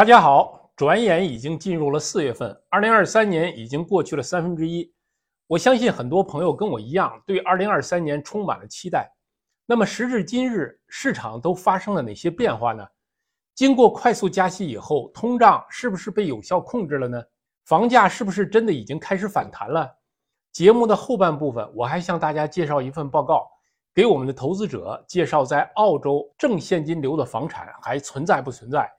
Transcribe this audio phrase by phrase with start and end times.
[0.00, 4.90] 大家好，转眼已经进入了四月份，二零二三年已经过去了三分之一。
[5.46, 9.12] 我相信很多朋友跟我一样，对二零二三年充满了期待。
[9.66, 12.82] 那么时至今日，市场都发生了哪些变化呢？
[13.54, 17.22] 经过快速加息以后，通胀是不是被有效控制了呢？
[17.66, 19.86] 房价是不是真的已经开始反弹了？
[20.50, 23.46] 节目的后半部分，我还向大家介绍一份报告，
[23.94, 28.90] 给我们的投资者介绍在澳洲正现金流的房产还存在不存在。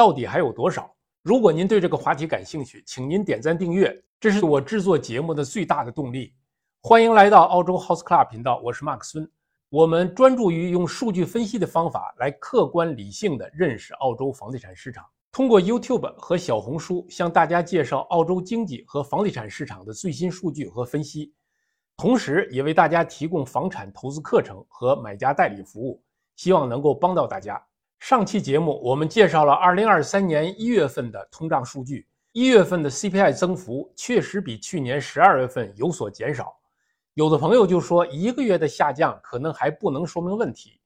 [0.00, 0.90] 到底还有多少？
[1.20, 6.32] 如果您对这个话题感兴趣，请您点赞订阅，这是我制作节目的最大的动力。
[6.80, 9.30] 欢迎来到澳洲 House Club 频道，我是马克孙。
[9.68, 21.34] 我们专注于用数据分析的方法来客观理性的认识澳洲房地产市场，通过 YouTube 和小红书向大家介绍澳洲经济和房地产市场的最新数据和分析，
[21.98, 26.02] 同时也为大家提供房产投资课程和买家代理服务，
[26.36, 27.62] 希望能够帮到大家。
[28.00, 36.56] 上期节目我们介绍了2023年一月份的通胀数据，一月份的 CPI 增幅确实比去年十二月份有所减少。
[37.12, 40.80] 有的朋友就说，一个月的下降可能还不能说明问题。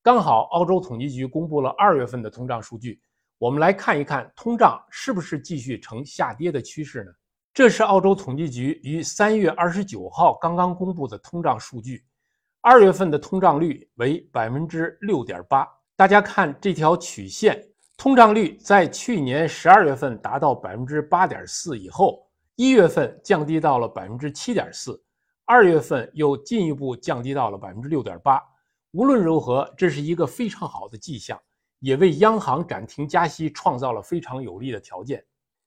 [0.00, 3.02] 刚好澳洲统计局公布了二月份的通胀数据，
[3.36, 7.10] 我们来看一看通胀是不是继续呈下跌的趋势呢？
[7.52, 12.04] 这是澳洲统计局于三月二十九号刚刚公布的通胀数据，
[12.60, 15.66] 二月份的通胀率为百分之六点八。
[16.00, 17.62] 大家看这条曲线，
[17.98, 22.26] 通胀率在去年十二月份达到百分之八点四以后，
[22.56, 24.98] 一月份降低到了百分之七点四，
[25.44, 28.40] 二月份又进一步降低到了百分之六点八。
[28.92, 31.38] 无论如何，这是一个非常好的迹象，
[31.80, 35.22] 也为央行暂停加息创造了非常有利的条件。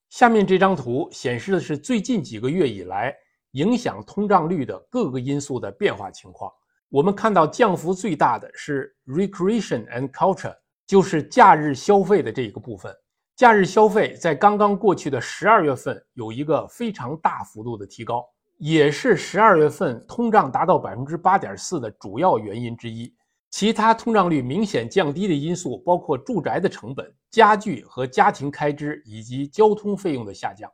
[0.09, 3.15] 下面这张图显示的是最近几个月以来
[3.51, 6.51] 影响通胀率的各个因素的变化情况。
[6.93, 10.55] 我们看到降幅最大的是 recreation and culture，
[10.85, 12.95] 就是假日消费的这一个部分。
[13.35, 18.23] 假日消费在刚刚过去的十二月份有一个非常大幅度的提高，
[18.59, 23.11] 也是十二月份通胀达到百分之八点四的主要原因之一。
[23.49, 30.71] 其他通胀率明显降低的因素包括住宅的成本、家具和家庭开支以及交通费用的下降。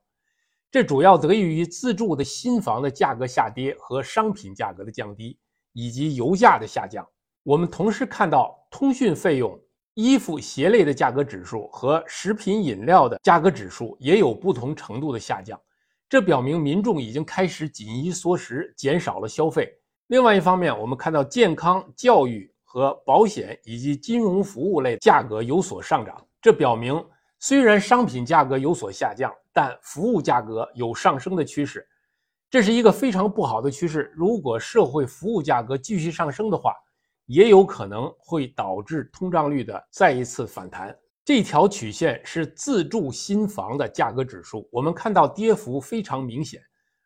[0.70, 5.40] 这主要得益于自住的新房的价格下跌和商品价格的降低。
[5.80, 7.08] 以及油价的下降，
[7.42, 9.58] 我们同时看到通讯费用、
[9.94, 15.58] 衣服鞋类的价格指数和食品饮料的价格指数也有不同程度的下降，
[16.10, 19.74] 这表明民众已经开始紧衣缩食，减少了消费。
[20.08, 27.02] 另外一方面，我们看到健康、教育和保险以及金融服务类价格有所上涨，这表明
[27.40, 31.88] 虽然商品价格有所下降，但服务价格有上升的趋势。
[32.50, 34.12] 这是一个非常不好的趋势。
[34.16, 36.74] 如果社会服务价格继续上升的话，
[37.28, 40.98] 也有可能会导致通胀率的再一次反弹。
[41.24, 46.60] 这条曲线是自住新房的价格指数，我们看到跌幅非常明显，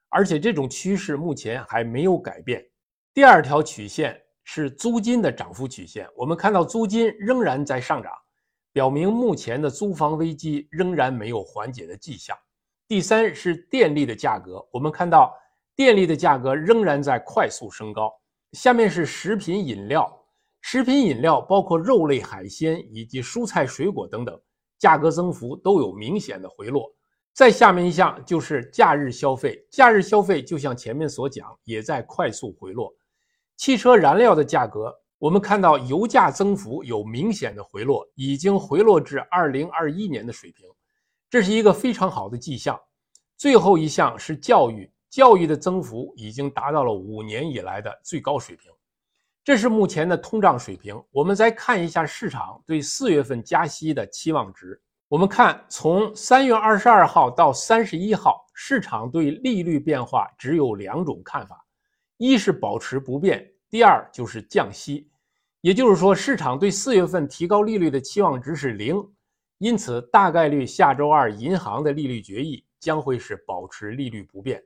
[0.08, 2.66] 而且这种趋势目前还没有改变。
[3.14, 8.14] 第二条曲线是租金的涨幅曲线，我们看到租金仍然在上涨，
[8.72, 12.34] 表明目前的租房危机仍然没有缓解的迹象。
[12.88, 15.34] 第三是电力的价格，我们看到
[15.76, 18.12] 电力的价格仍然在快速升高。
[18.52, 20.12] 下面是食品饮料，
[20.62, 24.40] 食品饮料包括肉类、海鲜以及蔬菜、水果等等，
[24.78, 26.94] 价格增幅都有明显的回落。
[27.34, 32.94] 再下面一项就是假日消费，假日消费就像前面所讲，也在快速回落。
[33.58, 40.70] 汽车燃料的价格，我们看到油价增幅有明显的回落，已经回落至二零二一年的水平。
[41.34, 42.80] 这是一个非常好的迹象。
[43.38, 48.72] 最后一项是教育，教育的增幅已经达到了五年以来的最高水平。
[49.44, 50.96] 这是目前的通胀水平。
[51.10, 54.80] 我们再看一下市场对四月份加息的期望值。
[55.08, 61.66] 我们看，从三月二十二号到三十一号，市场对利率变化只有两种看法：
[62.18, 65.10] 一是保持不变，第二就是降息。
[65.62, 69.04] 也就是说，市场对四月份提高利率的期望值是零。
[69.64, 74.62] 因此，大概率下周二银行的利率决议将会是保持利率不变。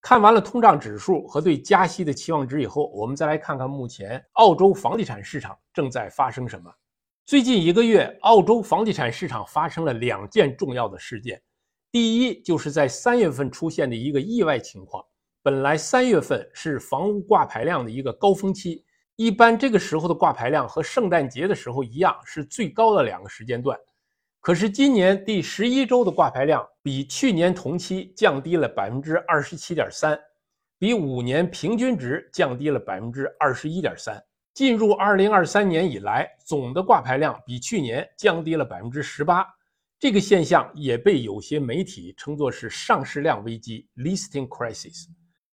[0.00, 6.72] 看完了通胀指数和对加息的期望值以后，我们再来看看目前澳洲房地产市场正在发生什么。
[7.26, 11.38] 最近一个月，澳洲房地产市场发生了两件重要的事件。
[11.92, 15.04] 第一，就是在三月份出现的一个意外情况。
[15.42, 18.86] 本来三月份是房屋挂牌量的一个高峰期，
[19.16, 23.78] 一般这个时候的挂牌量和圣诞节的时候一样，是最高的两个时间段。
[24.44, 30.20] 可是今年第十一周的挂牌量比去年同期降低了百分之二十七点三，
[30.78, 34.22] 比五年平均值降低了百分之二十一点三。
[34.52, 39.46] 进入二零二三年以来，总的挂牌量比去年降低了百分之十八，
[39.98, 45.06] 这个现象也被有些媒体称作是上市量危机 （listing crisis）。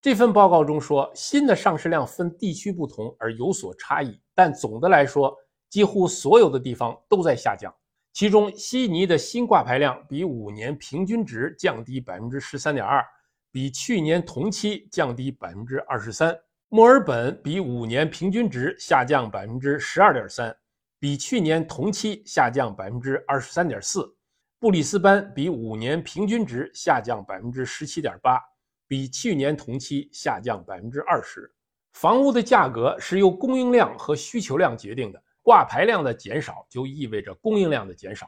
[0.02, 5.36] 这份报告中说，新的上市量分地区不同而有所差异，但总的来说，
[5.70, 7.70] 几乎所有的地方都在下降。
[8.18, 13.06] 其中，悉尼的新挂牌量比五年平均值降低百分之十三点二，
[13.52, 16.34] 比去年同期降低百分之二十三；
[16.70, 20.52] 墨尔本比五年平均值下降百分之十二点三，
[20.98, 24.12] 比去年同期下降百分之二十三点四。
[24.58, 28.42] 布里斯班比五年平均值下降百分之十七点八，
[28.88, 31.54] 比去年同期下降百分之二十。
[31.94, 38.28] 房屋的价格是由供应量和需求量决定的，挂牌量的减少就意味着供应量的减少。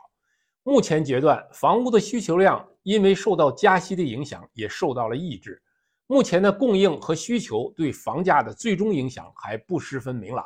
[0.63, 5.62] 目前阶段，房屋的需求量因为受到加息的影响，也受到了抑制。
[6.07, 10.45] 目前的供应和需求对房价的最终影响还不十分明朗。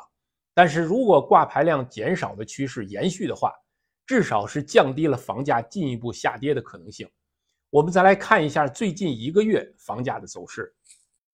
[0.52, 3.52] 但是如果挂牌量减少的趋势延续的话，
[4.04, 7.08] 至少是降低了房价进一步下跌的可能性。
[7.70, 10.74] 我们再来看一下最近一个月房价的走势。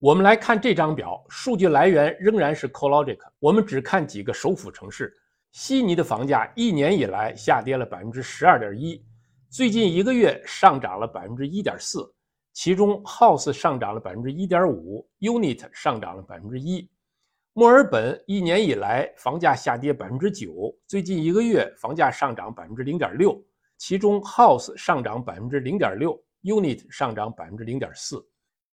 [0.01, 3.21] 我们来看这张表，数据来源仍然是 CoLogic。
[3.39, 5.17] 我们只看几个首府城市。
[5.53, 9.05] 悉尼的房价一年以来下跌了百分之十二点一，
[9.49, 12.09] 最近一个月上涨了百分之一点四，
[12.53, 16.89] 其中 House 上涨了百分之一点五，Unit 上涨了百分之一。
[17.53, 23.37] 墨尔本一年以来房价下跌百分之九，最近一个月房价上涨百分之零点六，
[23.77, 28.25] 其中 House 上涨百分之零点六，Unit 上涨百分之零点四。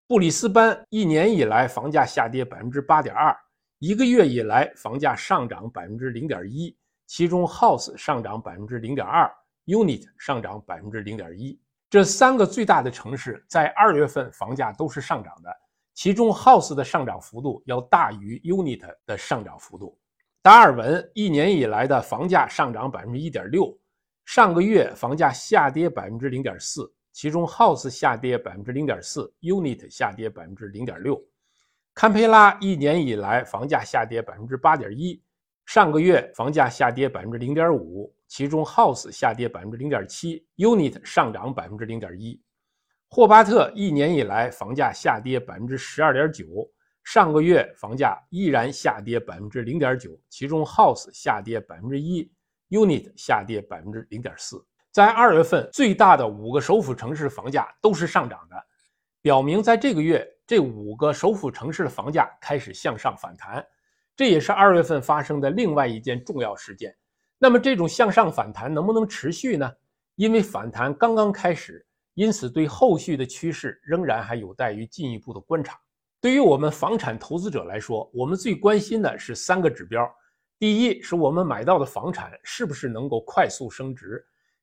[0.08, 3.34] 布里斯班一年以来房价下跌百分之八点二，
[3.80, 6.76] 一个月以来房价上涨百分之零点一，
[7.08, 9.30] 其中 House 上涨百分之零点二
[9.66, 11.60] ，Unit 上涨百分之零点一。
[11.90, 15.54] 这三个最大的城市在二月份房价都是上涨的。
[15.94, 19.98] 其中，House 的上涨幅度要大于 Unit 的上涨幅度。
[20.42, 23.78] 达尔文一年以来的房价上涨百分之一点六，
[24.26, 31.22] 上个月房价下跌百分之零点四，其中 House 下跌百分之零点四，Unit 下跌百分之零点六。
[31.96, 35.24] 堪培拉一年以来房价下跌百分之八点一，
[35.66, 42.38] 上个月房价下跌百分之零点五，其中 House 下跌百分之零点七，Unit 上涨百分之零点一。
[43.08, 46.46] 霍巴特一年以来房价下跌百分之十二点九，
[47.06, 52.30] 上个月房价依然下跌百分之零点九，其中 House 下跌百分之一
[52.72, 54.62] ，Unit 下跌百分之零点四。
[54.92, 58.56] 在二月份，最大的五个首府城市房价都是上涨的，
[59.22, 63.66] 表明在这个月这五个首府城市的房价开始向上反弹。
[64.16, 66.96] 这也是二月份发生的另外一件重要事件。
[67.38, 69.72] 那么，这种向上反弹能不能持续呢？
[70.16, 71.86] 因为反弹刚刚开始。
[72.14, 75.78] 因此，对后续的趋势仍然还有待于进一步的观察。
[76.22, 80.10] 对于我们房产投资者来说，我们最关心的是三个指标：
[80.58, 84.16] 第一，是我们买到的房产是不是能够快速升值；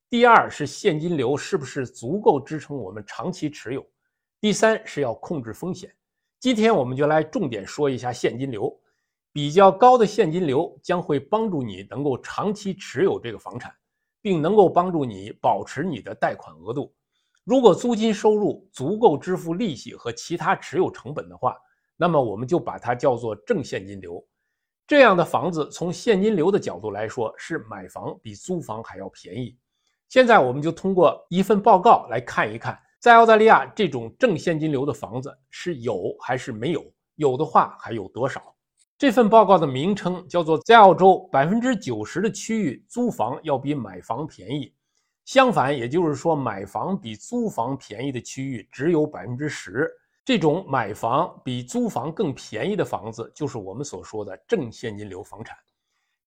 [0.09, 3.83] 第二，是现金流是不是足够支撑我们长期持有；
[4.43, 5.89] 第三，是要控制风险。
[6.41, 8.77] 今天我们就来重点说一下现金流。
[9.33, 13.73] 比较高的现金流将会帮助你能够长期持有这个房产，
[14.21, 16.93] 并能够帮助你保持你的贷款额度。
[17.45, 21.57] 如果租金收入足够支付利息和其他持有成本的话，
[21.97, 24.27] 那么我们就把它叫做正现金流。
[24.89, 29.57] 这样的房子从现金流的角度来说，是买房比租房还要便宜。
[30.09, 36.87] 现在我们就通过一份报告来看一看，在澳大利亚这种正现金流的房子是有还是没有？
[37.17, 38.55] 有的话还有多少？
[38.97, 44.67] 这份报告的名称叫做《在澳洲百分之九十的区域租房要比买房便宜》。
[45.25, 49.91] 相反，也就是说，买房比租房便宜的区域只有百分之十。
[50.25, 55.57] 这种买房比租房更便宜的房子，就是我们所说的正现金流房产。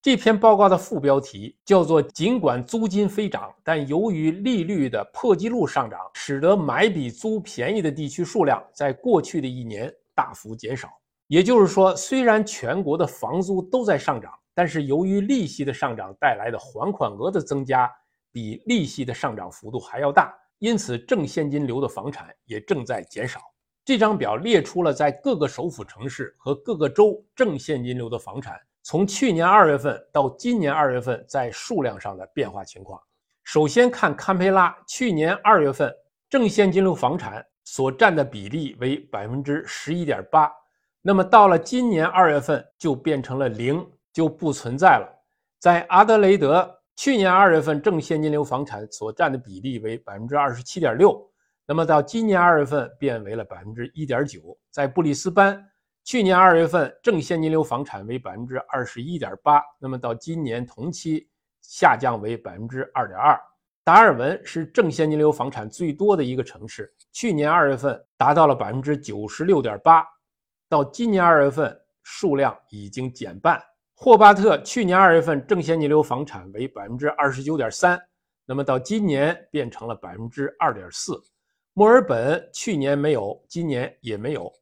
[0.06, 10.90] 这篇报告的副标题叫做“尽管租金飞涨，但由于利率的破纪录上涨，使得买比租便宜的地区数量在过去的一年大幅减少。”
[11.26, 17.92] 也就是说，虽然全国的房租都在上涨，但是由于利息的上涨带来的还款额的增加。
[18.32, 23.40] 比利息的上涨幅度还要大，因此正现金流的房产也正在减少。
[23.84, 33.02] 这张表列出了在各个首府城市和各个州正现金流的房产从去年二月份到今年二月份在数量上的变化情况。
[33.44, 35.92] 首先看堪培拉，去年二月份
[36.30, 40.52] 正现金流房产所占的比例为百分之十一点八，
[41.02, 45.10] 那么到了今年二月份就变成了零，就不存在了。
[45.60, 46.72] 在阿德雷德。
[46.98, 51.14] 去年二月份正现金流房产所占的比例为百分之二十七点六，
[51.68, 54.58] 那么到今年二月份变为了百分之一点九。
[54.72, 55.62] 在布里斯班，
[56.06, 61.28] 去年二月份正现金流房产为百分之二十一点八，那么到今年同期
[61.62, 63.36] 下降为百分之二点二。
[63.84, 70.06] 达尔文是正现金流房产最多的一个城市，去年二月份达到了百分之九十六点八，
[70.70, 73.60] 到今年二月份数量已经减半。
[73.96, 78.00] 霍巴特去年二月份正现金流房产为百分之二十九点三，
[78.46, 81.20] 那么到今年变成了百分之二点四。
[81.74, 84.54] 墨尔本去年没有，今年也没有。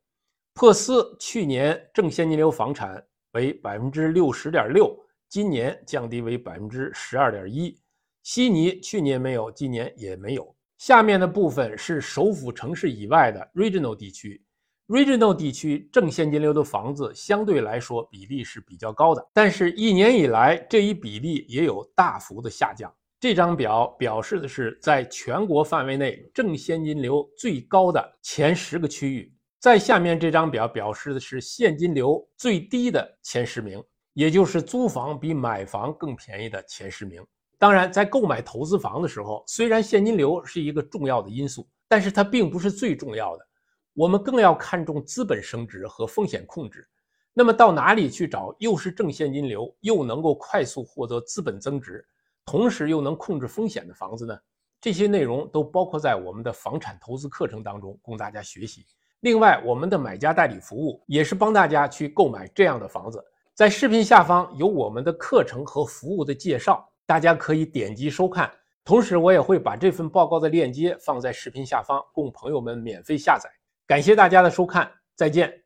[0.55, 4.95] 珀斯去年正现金流房产为百分之六十点六，
[5.27, 7.75] 今年降低为百分之十二点一。
[8.22, 10.55] 悉尼去年没有，今年也没有。
[10.77, 14.39] 下面的部分是首府城市以外的 regional 地区。
[14.88, 22.93] regional 地区正现金流的房子相对来说比例是比较高的，但是一年以来这一比例也有大幅的下降。
[23.19, 29.32] 这张表表示的是在全国范围内正现金流最高的前十个区域。
[29.63, 37.25] 在下面这张表表示的是现金流最低的前十名，也就是租房比买房更便宜的前十名。
[37.58, 43.48] 当然，在购买投资房的时候，虽然现金流是一个重要的因素，但是它并不是最重要的。
[43.93, 46.86] 我们更要看重资本升值和风险控制。
[47.34, 52.05] 那么，到哪里去找又是正现金流，又能够快速获得资本增值，
[52.43, 54.38] 同时又能控制风险的房子呢？
[54.82, 58.86] 这些内容都包括在我们的房产投资课程当中，供大家学习。
[59.24, 63.24] 另外，我们的买家代理服务也是帮大家去购买这样的房子。
[63.53, 66.86] 在视频下方有我们的课程和服务的介绍。
[67.06, 68.51] 大家可以点击收看，
[68.84, 73.50] 同时我也会把这份报告的链接放在视频下方，供朋友们免费下载。
[73.88, 75.62] 感谢大家的收看，再见。